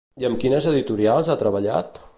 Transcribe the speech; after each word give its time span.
I 0.21 0.25
amb 0.29 0.39
quines 0.43 0.69
editorials 0.71 1.31
ha 1.31 1.37
treballat? 1.47 2.05